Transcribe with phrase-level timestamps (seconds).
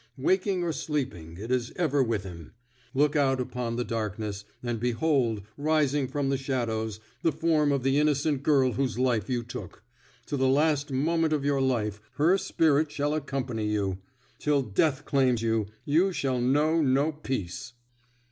[0.17, 2.53] Waking or sleeping, it is ever with him.
[2.95, 7.99] Look out upon the darkness, and behold, rising from the shadows, the form of the
[7.99, 9.83] innocent girl whose life you took.
[10.25, 13.99] To the last moment of your life her spirit shall accompany you;
[14.39, 17.73] till death claims you, you shall know no peace!"